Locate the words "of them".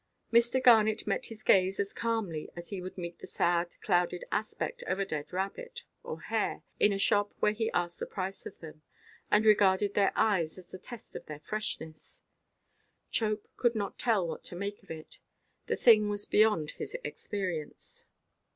8.47-8.81